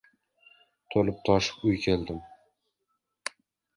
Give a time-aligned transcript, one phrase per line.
[0.95, 2.25] To‘lib-toshib uy keldim.